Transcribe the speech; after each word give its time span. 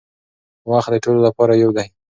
وخت 0.71 0.89
د 0.93 0.95
ټولو 1.03 1.19
لپاره 1.27 1.53
یو 1.63 1.69
دی. 1.77 1.87